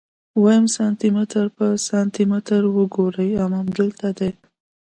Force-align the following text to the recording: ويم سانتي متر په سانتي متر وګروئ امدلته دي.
ويم 0.43 0.65
سانتي 0.75 1.07
متر 1.17 1.45
په 1.57 1.65
سانتي 1.87 2.23
متر 2.31 2.61
وګروئ 2.75 3.31
امدلته 3.47 4.07
دي. 4.19 4.31